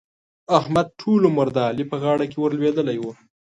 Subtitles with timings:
[0.57, 3.11] احمد؛ ټول عمر د علي په غاړه کې ور لوېدلی وو.